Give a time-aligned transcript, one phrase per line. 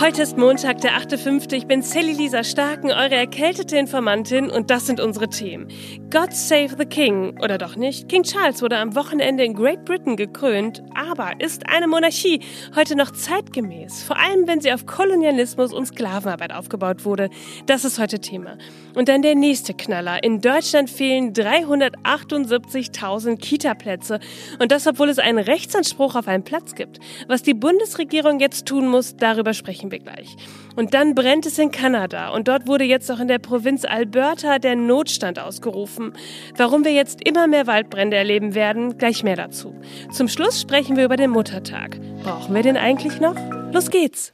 [0.00, 1.52] Heute ist Montag, der 8.5.
[1.52, 5.68] Ich bin Sally Lisa Starken, eure erkältete Informantin und das sind unsere Themen.
[6.10, 8.08] God Save the King, oder doch nicht?
[8.08, 12.40] King Charles wurde am Wochenende in Great Britain gekrönt, aber ist eine Monarchie
[12.74, 14.02] heute noch zeitgemäß?
[14.02, 17.30] Vor allem, wenn sie auf Kolonialismus und Sklavenarbeit aufgebaut wurde.
[17.66, 18.58] Das ist heute Thema.
[18.94, 20.24] Und dann der nächste Knaller.
[20.24, 24.18] In Deutschland fehlen 378.000 Kita-Plätze
[24.58, 26.98] und das, obwohl es einen Rechtsanspruch auf einen Platz gibt.
[27.28, 30.36] Was die Bundesregierung jetzt tun muss, darüber sprechen wir gleich.
[30.74, 34.58] Und dann brennt es in Kanada und dort wurde jetzt auch in der Provinz Alberta
[34.58, 36.14] der Notstand ausgerufen.
[36.56, 39.74] Warum wir jetzt immer mehr Waldbrände erleben werden, gleich mehr dazu.
[40.10, 42.00] Zum Schluss sprechen wir über den Muttertag.
[42.24, 43.36] Brauchen wir den eigentlich noch?
[43.72, 44.32] Los geht's!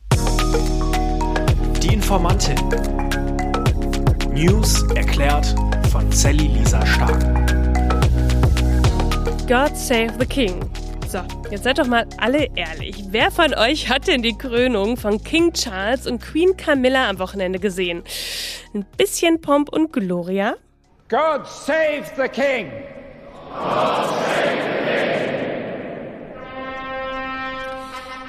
[1.83, 2.57] Die Informantin.
[4.33, 5.55] News erklärt
[5.91, 7.21] von Sally Lisa Stark.
[9.49, 10.68] God Save the King.
[11.51, 13.05] Jetzt seid doch mal alle ehrlich.
[13.09, 17.59] Wer von euch hat denn die Krönung von King Charles und Queen Camilla am Wochenende
[17.59, 18.03] gesehen?
[18.75, 20.57] Ein bisschen Pomp und Gloria?
[21.09, 22.71] God save the King!
[23.51, 24.58] God save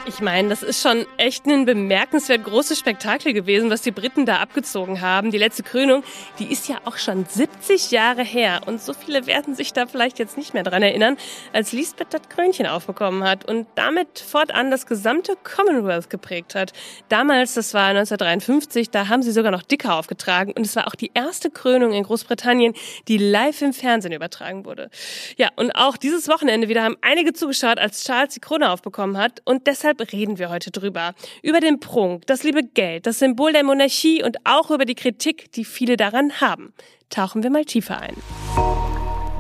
[0.10, 4.38] Ich meine, das ist schon echt ein bemerkenswert großes Spektakel gewesen, was die Briten da
[4.38, 5.30] abgezogen haben.
[5.30, 6.04] Die letzte Krönung,
[6.40, 8.62] die ist ja auch schon 70 Jahre her.
[8.66, 11.16] Und so viele werden sich da vielleicht jetzt nicht mehr dran erinnern,
[11.54, 16.74] als Lisbeth das Krönchen aufbekommen hat und damit fortan das gesamte Commonwealth geprägt hat.
[17.10, 20.54] Damals, das war 1953, da haben sie sogar noch dicker aufgetragen.
[20.54, 22.74] Und es war auch die erste Krönung in Großbritannien,
[23.08, 24.90] die live im Fernsehen übertragen wurde.
[25.38, 29.44] Ja, und auch dieses Wochenende wieder haben einige zugeschaut, als Charles die Krone aufbekommen hat.
[29.46, 31.14] Und deshalb reden wir heute drüber.
[31.42, 35.52] Über den Prunk, das liebe Geld, das Symbol der Monarchie und auch über die Kritik,
[35.52, 36.74] die viele daran haben.
[37.10, 38.16] Tauchen wir mal tiefer ein.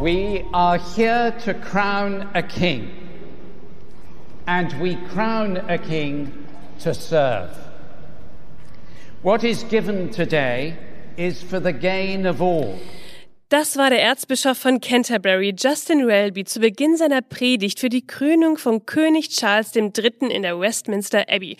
[0.02, 2.90] We are here to crown a king.
[4.46, 6.32] And we crown a king
[6.84, 7.50] to serve.
[9.22, 10.78] What is given today
[11.18, 12.80] is for the gain of all.
[13.50, 18.59] Das war der Erzbischof von Canterbury, Justin Welby, zu Beginn seiner Predigt für die Krönung
[18.59, 20.28] von König Charles III.
[20.29, 21.57] in der Westminster Abbey.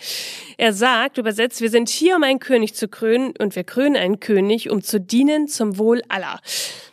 [0.56, 4.20] Er sagt, übersetzt, wir sind hier, um einen König zu krönen und wir krönen einen
[4.20, 6.38] König, um zu dienen zum Wohl aller.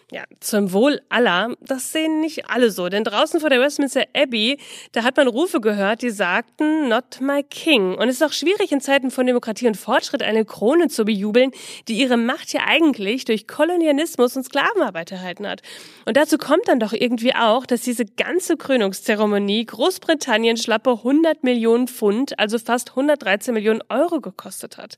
[0.09, 2.88] Ja, zum Wohl aller, das sehen nicht alle so.
[2.88, 4.57] Denn draußen vor der Westminster Abbey,
[4.94, 7.94] da hat man Rufe gehört, die sagten, not my king.
[7.94, 11.51] Und es ist auch schwierig in Zeiten von Demokratie und Fortschritt eine Krone zu bejubeln,
[11.90, 15.62] die ihre Macht ja eigentlich durch Kolonialismus und Sklavenarbeit erhalten hat.
[16.06, 21.90] Und dazu kommt dann doch irgendwie auch, dass diese ganze Krönungszeremonie Großbritannien schlappe 100 Millionen
[21.90, 24.96] Pfund, also fast 113 Millionen Euro gekostet hat.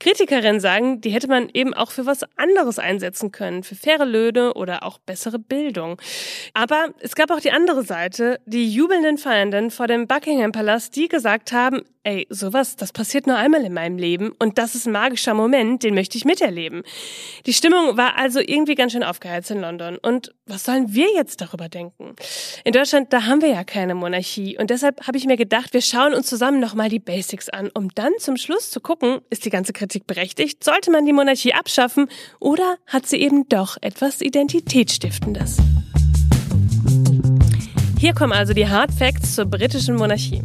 [0.00, 4.49] Kritikerinnen sagen, die hätte man eben auch für was anderes einsetzen können, für faire Löhne
[4.52, 6.00] oder auch bessere Bildung.
[6.54, 11.08] Aber es gab auch die andere Seite, die jubelnden Feiernden vor dem Buckingham Palast, die
[11.08, 14.92] gesagt haben, ey, sowas, das passiert nur einmal in meinem Leben und das ist ein
[14.92, 16.82] magischer Moment, den möchte ich miterleben.
[17.44, 19.98] Die Stimmung war also irgendwie ganz schön aufgeheizt in London.
[19.98, 22.16] Und was sollen wir jetzt darüber denken?
[22.64, 25.82] In Deutschland, da haben wir ja keine Monarchie und deshalb habe ich mir gedacht, wir
[25.82, 29.50] schauen uns zusammen nochmal die Basics an, um dann zum Schluss zu gucken, ist die
[29.50, 30.64] ganze Kritik berechtigt?
[30.64, 35.58] Sollte man die Monarchie abschaffen oder hat sie eben doch etwas Identitätsstiftendes?
[38.00, 40.40] Hier kommen also die Hard Facts zur britischen Monarchie.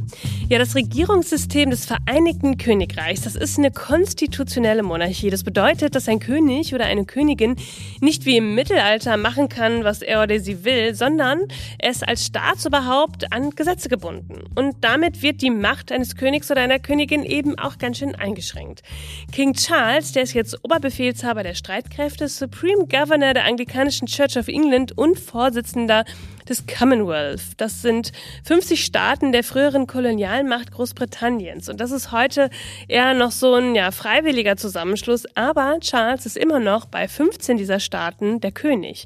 [0.49, 5.29] Ja, das Regierungssystem des Vereinigten Königreichs, das ist eine konstitutionelle Monarchie.
[5.29, 7.55] Das bedeutet, dass ein König oder eine Königin
[8.01, 11.43] nicht wie im Mittelalter machen kann, was er oder sie will, sondern
[11.79, 14.43] er ist als Staatsoberhaupt an Gesetze gebunden.
[14.55, 18.83] Und damit wird die Macht eines Königs oder einer Königin eben auch ganz schön eingeschränkt.
[19.31, 24.97] King Charles, der ist jetzt Oberbefehlshaber der Streitkräfte, Supreme Governor der anglikanischen Church of England
[24.97, 26.03] und Vorsitzender
[26.47, 27.41] des Commonwealth.
[27.57, 28.11] Das sind
[28.43, 31.69] 50 Staaten der früheren Kolonialmacht Großbritanniens.
[31.69, 32.49] Und das ist heute
[32.87, 35.25] eher noch so ein ja, freiwilliger Zusammenschluss.
[35.35, 39.05] Aber Charles ist immer noch bei 15 dieser Staaten der König.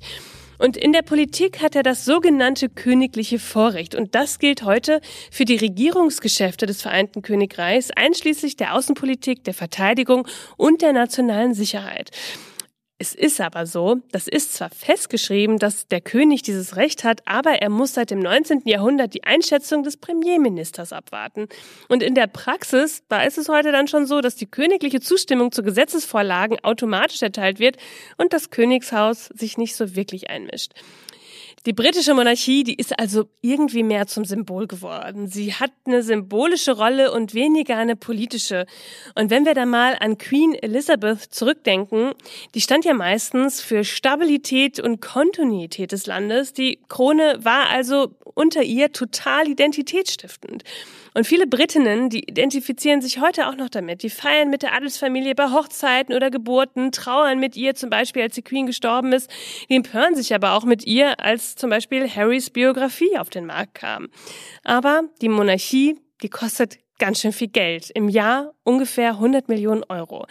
[0.59, 3.95] Und in der Politik hat er das sogenannte königliche Vorrecht.
[3.95, 4.99] Und das gilt heute
[5.31, 10.27] für die Regierungsgeschäfte des Vereinten Königreichs, einschließlich der Außenpolitik, der Verteidigung
[10.57, 12.11] und der nationalen Sicherheit.
[13.01, 17.51] Es ist aber so, das ist zwar festgeschrieben, dass der König dieses Recht hat, aber
[17.61, 18.63] er muss seit dem 19.
[18.65, 21.47] Jahrhundert die Einschätzung des Premierministers abwarten.
[21.87, 25.53] Und in der Praxis, da ist es heute dann schon so, dass die königliche Zustimmung
[25.53, 27.77] zu Gesetzesvorlagen automatisch erteilt wird
[28.17, 30.73] und das Königshaus sich nicht so wirklich einmischt.
[31.65, 35.27] Die britische Monarchie, die ist also irgendwie mehr zum Symbol geworden.
[35.27, 38.65] Sie hat eine symbolische Rolle und weniger eine politische.
[39.15, 42.13] Und wenn wir da mal an Queen Elizabeth zurückdenken,
[42.55, 46.53] die stand ja meistens für Stabilität und Kontinuität des Landes.
[46.53, 50.63] Die Krone war also unter ihr total identitätsstiftend.
[51.19, 54.03] Und viele Britinnen, die identifizieren sich heute auch noch damit.
[54.03, 58.35] Die feiern mit der Adelsfamilie bei Hochzeiten oder Geburten, trauern mit ihr zum Beispiel, als
[58.35, 59.29] die Queen gestorben ist.
[59.67, 63.73] Die empören sich aber auch mit ihr, als zum Beispiel Harrys Biografie auf den Markt
[63.73, 64.07] kam.
[64.63, 67.89] Aber die Monarchie, die kostet ganz schön viel Geld.
[67.93, 70.25] Im Jahr ungefähr 100 Millionen Euro.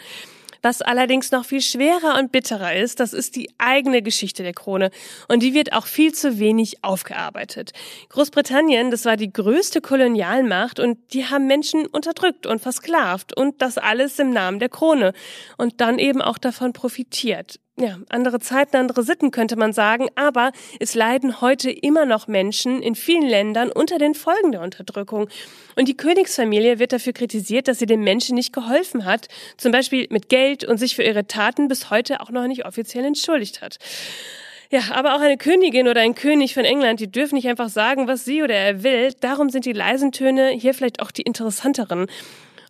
[0.61, 4.91] Was allerdings noch viel schwerer und bitterer ist, das ist die eigene Geschichte der Krone.
[5.27, 7.71] Und die wird auch viel zu wenig aufgearbeitet.
[8.09, 13.77] Großbritannien, das war die größte Kolonialmacht und die haben Menschen unterdrückt und versklavt und das
[13.77, 15.13] alles im Namen der Krone
[15.57, 17.59] und dann eben auch davon profitiert.
[17.79, 22.81] Ja, andere Zeiten, andere Sitten könnte man sagen, aber es leiden heute immer noch Menschen
[22.81, 25.29] in vielen Ländern unter den Folgen der Unterdrückung.
[25.77, 30.07] Und die Königsfamilie wird dafür kritisiert, dass sie den Menschen nicht geholfen hat, zum Beispiel
[30.09, 33.77] mit Geld und sich für ihre Taten bis heute auch noch nicht offiziell entschuldigt hat.
[34.71, 38.07] Ja, aber auch eine Königin oder ein König von England, die dürfen nicht einfach sagen,
[38.09, 39.13] was sie oder er will.
[39.21, 42.07] Darum sind die leisen Töne hier vielleicht auch die interessanteren.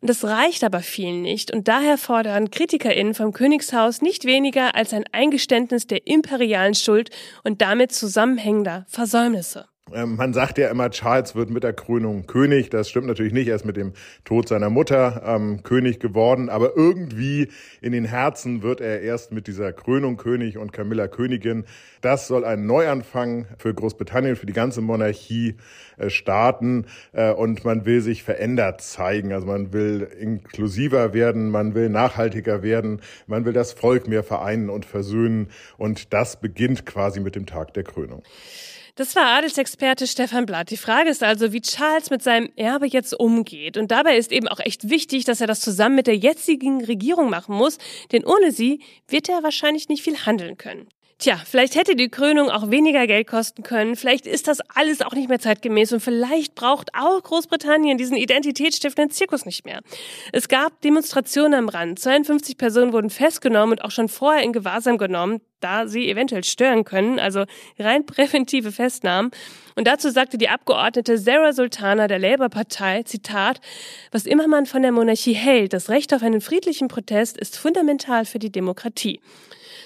[0.01, 1.51] Und das reicht aber vielen nicht.
[1.51, 7.09] Und daher fordern KritikerInnen vom Königshaus nicht weniger als ein Eingeständnis der imperialen Schuld
[7.43, 9.67] und damit zusammenhängender Versäumnisse.
[9.93, 12.69] Ähm, man sagt ja immer, Charles wird mit der Krönung König.
[12.69, 13.47] Das stimmt natürlich nicht.
[13.47, 13.93] Er ist mit dem
[14.25, 16.49] Tod seiner Mutter ähm, König geworden.
[16.49, 17.49] Aber irgendwie
[17.81, 21.65] in den Herzen wird er erst mit dieser Krönung König und Camilla Königin.
[22.01, 25.55] Das soll ein Neuanfang für Großbritannien, für die ganze Monarchie
[25.97, 26.85] äh, starten.
[27.13, 29.33] Äh, und man will sich verändert zeigen.
[29.33, 34.69] Also man will inklusiver werden, man will nachhaltiger werden, man will das Volk mehr vereinen
[34.69, 35.49] und versöhnen.
[35.77, 38.23] Und das beginnt quasi mit dem Tag der Krönung.
[38.99, 40.71] Das war Adelsexperte Stefan Blatt.
[40.71, 43.77] Die Frage ist also, wie Charles mit seinem Erbe jetzt umgeht.
[43.77, 47.29] Und dabei ist eben auch echt wichtig, dass er das zusammen mit der jetzigen Regierung
[47.29, 47.77] machen muss,
[48.11, 50.89] denn ohne sie wird er wahrscheinlich nicht viel handeln können.
[51.21, 53.97] Tja, vielleicht hätte die Krönung auch weniger Geld kosten können.
[53.97, 59.11] Vielleicht ist das alles auch nicht mehr zeitgemäß und vielleicht braucht auch Großbritannien diesen identitätsstiftenden
[59.11, 59.81] Zirkus nicht mehr.
[60.31, 61.99] Es gab Demonstrationen am Rand.
[61.99, 66.85] 52 Personen wurden festgenommen und auch schon vorher in Gewahrsam genommen, da sie eventuell stören
[66.85, 67.43] können, also
[67.77, 69.31] rein präventive Festnahmen.
[69.75, 73.59] Und dazu sagte die Abgeordnete Sarah Sultana der Labour-Partei, Zitat,
[74.13, 78.23] was immer man von der Monarchie hält, das Recht auf einen friedlichen Protest ist fundamental
[78.23, 79.19] für die Demokratie.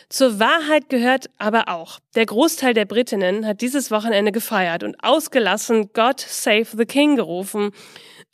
[0.09, 5.91] Zur Wahrheit gehört aber auch, der Großteil der Britinnen hat dieses Wochenende gefeiert und ausgelassen
[5.93, 7.71] God Save the King gerufen.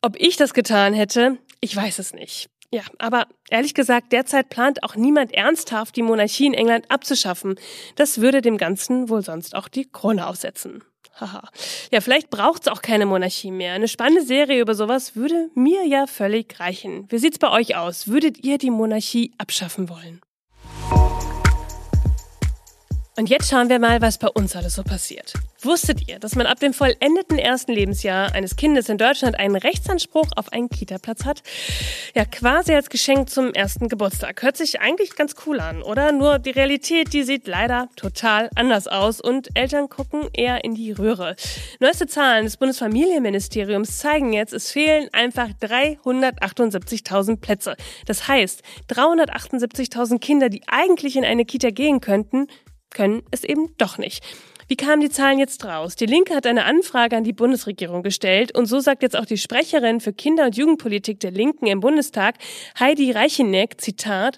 [0.01, 2.50] Ob ich das getan hätte, ich weiß es nicht.
[2.71, 7.56] Ja, aber ehrlich gesagt, derzeit plant auch niemand ernsthaft, die Monarchie in England abzuschaffen.
[7.95, 10.83] Das würde dem Ganzen wohl sonst auch die Krone aussetzen.
[11.19, 11.50] Haha.
[11.92, 13.74] ja, vielleicht braucht's auch keine Monarchie mehr.
[13.74, 17.07] Eine spannende Serie über sowas würde mir ja völlig reichen.
[17.10, 18.07] Wie sieht's bei euch aus?
[18.07, 20.22] Würdet ihr die Monarchie abschaffen wollen?
[23.19, 25.33] Und jetzt schauen wir mal, was bei uns alles so passiert.
[25.62, 30.27] Wusstet ihr, dass man ab dem vollendeten ersten Lebensjahr eines Kindes in Deutschland einen Rechtsanspruch
[30.38, 31.44] auf einen Kita-Platz hat?
[32.16, 34.42] Ja, quasi als Geschenk zum ersten Geburtstag.
[34.42, 36.13] Hört sich eigentlich ganz cool an, oder?
[36.13, 40.94] Nur die Realität, die sieht leider total anders aus und Eltern gucken eher in die
[40.94, 41.36] Röhre.
[41.81, 47.75] Neueste Zahlen des Bundesfamilienministeriums zeigen jetzt, es fehlen einfach 378.000 Plätze.
[48.06, 52.48] Das heißt, 378.000 Kinder, die eigentlich in eine Kita gehen könnten,
[52.89, 54.24] können es eben doch nicht.
[54.68, 55.95] Wie kamen die Zahlen jetzt raus?
[55.95, 59.38] Die Linke hat eine Anfrage an die Bundesregierung gestellt und so sagt jetzt auch die
[59.38, 62.36] Sprecherin für Kinder- und Jugendpolitik der Linken im Bundestag,
[62.80, 64.38] Heidi Reicheneck, Zitat,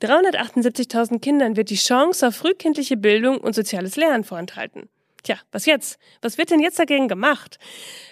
[0.00, 4.88] 378.000 Kindern wird die Chance auf frühkindliche Bildung und soziales Lernen vorenthalten.
[5.26, 5.98] Tja, was jetzt?
[6.22, 7.58] Was wird denn jetzt dagegen gemacht?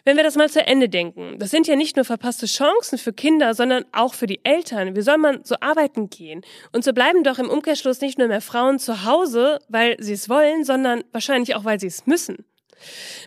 [0.04, 3.12] Wenn wir das mal zu Ende denken, das sind ja nicht nur verpasste Chancen für
[3.12, 4.96] Kinder, sondern auch für die Eltern.
[4.96, 6.42] Wie soll man so arbeiten gehen?
[6.72, 10.28] Und so bleiben doch im Umkehrschluss nicht nur mehr Frauen zu Hause, weil sie es
[10.28, 12.44] wollen, sondern wahrscheinlich auch, weil sie es müssen.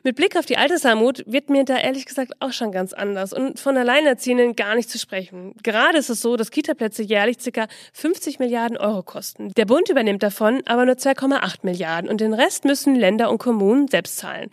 [0.03, 3.59] Mit Blick auf die Altersarmut wird mir da ehrlich gesagt auch schon ganz anders und
[3.59, 5.53] von Alleinerziehenden gar nicht zu sprechen.
[5.63, 7.67] Gerade ist es so, dass Kitaplätze jährlich ca.
[7.93, 9.51] 50 Milliarden Euro kosten.
[9.55, 13.87] Der Bund übernimmt davon aber nur 2,8 Milliarden und den Rest müssen Länder und Kommunen
[13.87, 14.49] selbst zahlen.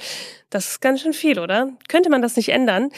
[0.51, 1.73] Das ist ganz schön viel, oder?
[1.89, 2.91] Könnte man das nicht ändern?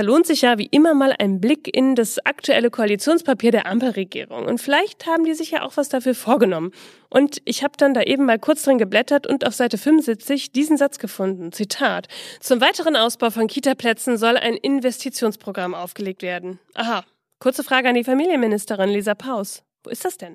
[0.00, 4.46] Da lohnt sich ja wie immer mal ein Blick in das aktuelle Koalitionspapier der Ampelregierung.
[4.46, 6.70] Und vielleicht haben die sich ja auch was dafür vorgenommen.
[7.10, 10.78] Und ich habe dann da eben mal kurz drin geblättert und auf Seite 75 diesen
[10.78, 11.52] Satz gefunden.
[11.52, 12.08] Zitat.
[12.40, 16.60] Zum weiteren Ausbau von Kitaplätzen soll ein Investitionsprogramm aufgelegt werden.
[16.72, 17.04] Aha.
[17.38, 19.64] Kurze Frage an die Familienministerin Lisa Paus.
[19.84, 20.34] Wo ist das denn?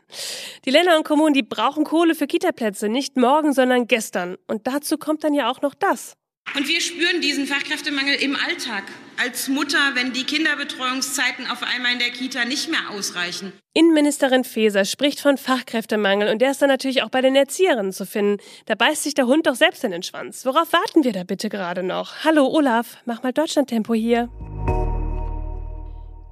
[0.65, 4.37] Die Länder und Kommunen, die brauchen Kohle für Kitaplätze, nicht morgen, sondern gestern.
[4.45, 6.17] Und dazu kommt dann ja auch noch das.
[6.53, 8.83] Und wir spüren diesen Fachkräftemangel im Alltag.
[9.17, 13.53] Als Mutter, wenn die Kinderbetreuungszeiten auf einmal in der Kita nicht mehr ausreichen.
[13.73, 18.05] Innenministerin Faeser spricht von Fachkräftemangel und der ist dann natürlich auch bei den Erzieherinnen zu
[18.05, 18.41] finden.
[18.65, 20.45] Da beißt sich der Hund doch selbst in den Schwanz.
[20.45, 22.23] Worauf warten wir da bitte gerade noch?
[22.23, 24.29] Hallo Olaf, mach mal Deutschlandtempo hier.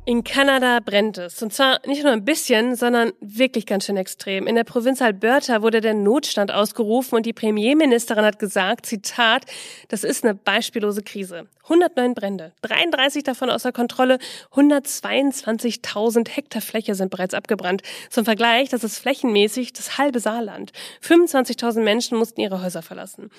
[0.06, 1.42] In Kanada brennt es.
[1.42, 4.48] Und zwar nicht nur ein bisschen, sondern wirklich ganz schön extrem.
[4.48, 9.46] In der Provinz Alberta wurde der Notstand ausgerufen und die Premierministerin hat gesagt, Zitat,
[9.88, 11.48] das ist eine beispiellose Krise.
[11.64, 14.18] 109 Brände, 33 davon außer Kontrolle,
[14.52, 17.84] 122.000 Hektar Fläche sind bereits abgebrannt.
[18.10, 20.74] Zum Vergleich, das ist flächenmäßig das halbe Saarland.
[21.02, 23.30] 25.000 Menschen mussten ihre Häuser verlassen.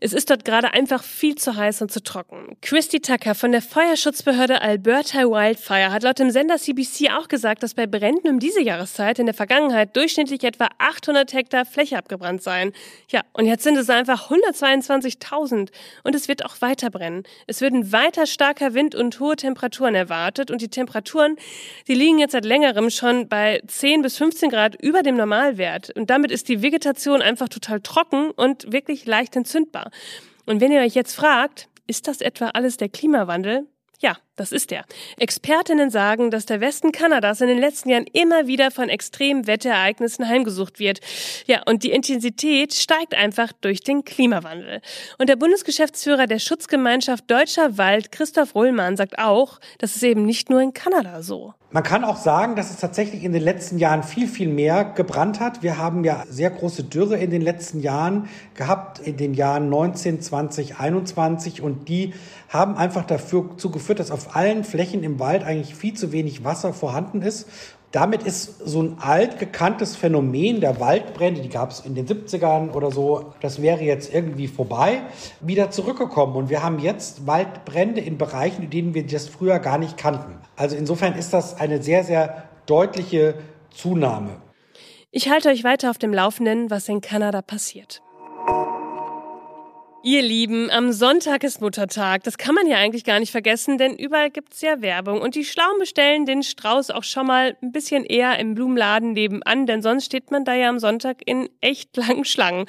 [0.00, 2.56] Es ist dort gerade einfach viel zu heiß und zu trocken.
[2.62, 7.86] Christy Tucker von der Feuerschutzbehörde Alberta Wildfire hat dem Sender CBC auch gesagt, dass bei
[7.86, 12.72] Bränden um diese Jahreszeit in der Vergangenheit durchschnittlich etwa 800 Hektar Fläche abgebrannt seien.
[13.08, 15.70] Ja, und jetzt sind es einfach 122.000
[16.02, 17.24] und es wird auch weiter brennen.
[17.46, 21.36] Es wird würden weiter starker Wind und hohe Temperaturen erwartet und die Temperaturen,
[21.88, 26.10] die liegen jetzt seit längerem schon bei 10 bis 15 Grad über dem Normalwert und
[26.10, 29.90] damit ist die Vegetation einfach total trocken und wirklich leicht entzündbar.
[30.46, 33.66] Und wenn ihr euch jetzt fragt, ist das etwa alles der Klimawandel?
[34.00, 34.84] Ja, das ist er.
[35.18, 40.28] Expertinnen sagen, dass der Westen Kanadas in den letzten Jahren immer wieder von extremen Wetterereignissen
[40.28, 41.00] heimgesucht wird.
[41.46, 44.80] Ja, und die Intensität steigt einfach durch den Klimawandel.
[45.18, 50.50] Und der Bundesgeschäftsführer der Schutzgemeinschaft Deutscher Wald, Christoph Rullmann, sagt auch, das ist eben nicht
[50.50, 51.54] nur in Kanada so.
[51.74, 55.40] Man kann auch sagen, dass es tatsächlich in den letzten Jahren viel, viel mehr gebrannt
[55.40, 55.64] hat.
[55.64, 60.20] Wir haben ja sehr große Dürre in den letzten Jahren gehabt, in den Jahren 19,
[60.20, 62.14] 20, 21 und die
[62.48, 66.44] haben einfach dafür zugeführt, dass auf auf allen Flächen im Wald eigentlich viel zu wenig
[66.44, 67.48] Wasser vorhanden ist.
[67.92, 72.90] Damit ist so ein altgekanntes Phänomen der Waldbrände, die gab es in den 70ern oder
[72.90, 75.02] so, das wäre jetzt irgendwie vorbei,
[75.40, 76.34] wieder zurückgekommen.
[76.34, 80.40] Und wir haben jetzt Waldbrände in Bereichen, in denen wir das früher gar nicht kannten.
[80.56, 83.36] Also insofern ist das eine sehr, sehr deutliche
[83.70, 84.40] Zunahme.
[85.12, 88.03] Ich halte euch weiter auf dem Laufenden, was in Kanada passiert.
[90.06, 92.24] Ihr Lieben, am Sonntag ist Muttertag.
[92.24, 95.22] Das kann man ja eigentlich gar nicht vergessen, denn überall gibt's ja Werbung.
[95.22, 99.64] Und die Schlauen bestellen den Strauß auch schon mal ein bisschen eher im Blumenladen nebenan,
[99.64, 102.66] denn sonst steht man da ja am Sonntag in echt langen Schlangen.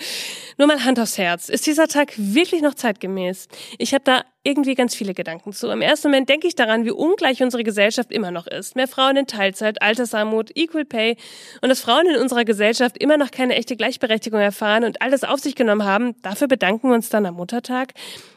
[0.58, 1.50] Nur mal Hand aufs Herz.
[1.50, 3.50] Ist dieser Tag wirklich noch zeitgemäß?
[3.80, 5.70] Ich habe da irgendwie ganz viele Gedanken zu.
[5.70, 8.76] Im ersten Moment denke ich daran, wie ungleich unsere Gesellschaft immer noch ist.
[8.76, 11.18] Mehr Frauen in Teilzeit, Altersarmut, Equal Pay
[11.62, 15.40] und dass Frauen in unserer Gesellschaft immer noch keine echte Gleichberechtigung erfahren und alles auf
[15.40, 16.22] sich genommen haben.
[16.22, 17.94] Dafür bedanken wir uns dann am Muttertag.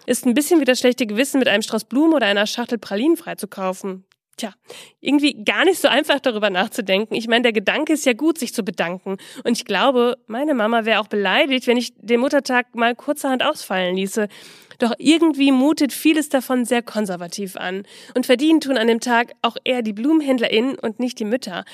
[0.07, 3.19] Ist ein bisschen wie das schlechte Gewissen, mit einem Strauß Blumen oder einer Schachtel Pralinen
[3.19, 4.07] freizukaufen.
[4.38, 4.55] Tja,
[5.00, 7.17] irgendwie gar nicht so einfach darüber nachzudenken.
[7.17, 9.17] Ich meine, der Gedanke ist ja gut, sich zu bedanken.
[9.43, 13.97] Und ich glaube, meine Mama wäre auch beleidigt, wenn ich den Muttertag mal kurzerhand ausfallen
[13.97, 14.29] ließe.
[14.78, 17.82] Doch irgendwie mutet vieles davon sehr konservativ an.
[18.14, 21.64] Und verdienen tun an dem Tag auch eher die BlumenhändlerInnen und nicht die Mütter.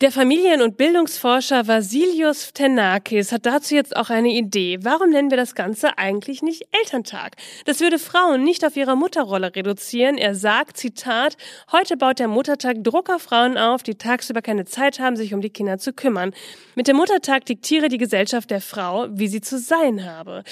[0.00, 4.78] Der Familien- und Bildungsforscher Vasilios Tenakis hat dazu jetzt auch eine Idee.
[4.82, 7.36] Warum nennen wir das Ganze eigentlich nicht Elterntag?
[7.66, 10.16] Das würde Frauen nicht auf ihre Mutterrolle reduzieren.
[10.16, 11.36] Er sagt, Zitat,
[11.70, 15.42] heute baut der Muttertag Druck auf Frauen auf, die tagsüber keine Zeit haben, sich um
[15.42, 16.32] die Kinder zu kümmern.
[16.74, 20.44] Mit dem Muttertag diktiere die Gesellschaft der Frau, wie sie zu sein habe.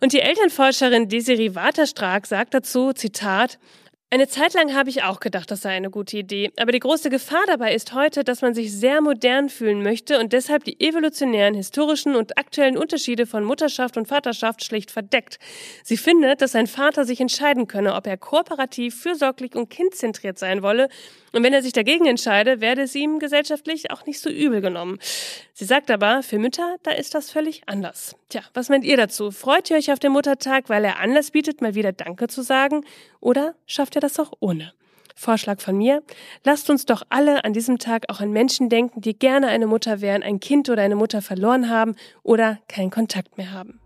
[0.00, 3.58] Und die Elternforscherin Desiree Waterstrack sagt dazu, Zitat,
[4.08, 6.52] eine Zeit lang habe ich auch gedacht, das sei eine gute Idee.
[6.58, 10.32] Aber die große Gefahr dabei ist heute, dass man sich sehr modern fühlen möchte und
[10.32, 15.40] deshalb die evolutionären, historischen und aktuellen Unterschiede von Mutterschaft und Vaterschaft schlicht verdeckt.
[15.82, 20.62] Sie findet, dass ein Vater sich entscheiden könne, ob er kooperativ, fürsorglich und kindzentriert sein
[20.62, 20.88] wolle.
[21.32, 24.98] Und wenn er sich dagegen entscheide, werde es ihm gesellschaftlich auch nicht so übel genommen.
[25.52, 28.16] Sie sagt aber, für Mütter, da ist das völlig anders.
[28.28, 29.30] Tja, was meint ihr dazu?
[29.30, 32.84] Freut ihr euch auf den Muttertag, weil er Anlass bietet, mal wieder Danke zu sagen?
[33.26, 34.72] Oder schafft ihr das auch ohne?
[35.16, 36.04] Vorschlag von mir.
[36.44, 40.00] Lasst uns doch alle an diesem Tag auch an Menschen denken, die gerne eine Mutter
[40.00, 43.80] wären, ein Kind oder eine Mutter verloren haben oder keinen Kontakt mehr haben.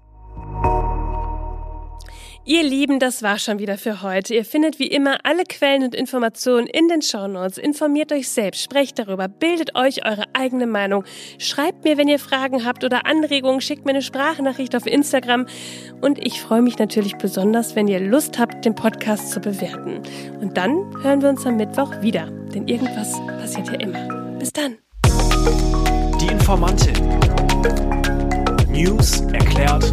[2.47, 4.35] Ihr Lieben, das war schon wieder für heute.
[4.35, 7.59] Ihr findet wie immer alle Quellen und Informationen in den Shownotes.
[7.59, 11.05] Informiert euch selbst, sprecht darüber, bildet euch eure eigene Meinung.
[11.39, 15.47] Schreibt mir, wenn ihr Fragen habt oder Anregungen, schickt mir eine Sprachnachricht auf Instagram.
[16.01, 20.01] Und ich freue mich natürlich besonders, wenn ihr Lust habt, den Podcast zu bewerten.
[20.41, 24.39] Und dann hören wir uns am Mittwoch wieder, denn irgendwas passiert ja immer.
[24.39, 24.79] Bis dann.
[26.21, 26.95] Die Informantin.
[28.73, 29.93] News erklärt